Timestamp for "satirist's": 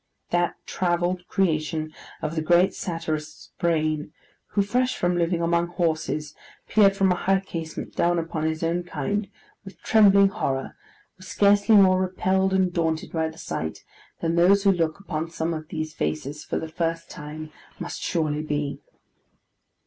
2.73-3.51